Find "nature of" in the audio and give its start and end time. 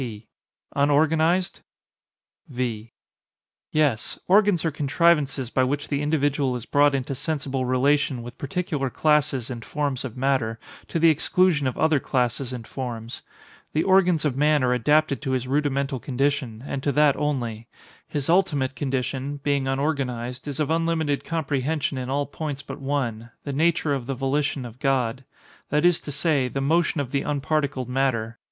23.53-24.07